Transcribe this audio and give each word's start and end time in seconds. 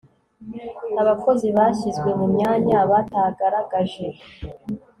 abakozi 1.01 1.47
bashyizwe 1.57 2.09
mu 2.19 2.25
myanya 2.35 2.77
batagaragaje 2.91 4.05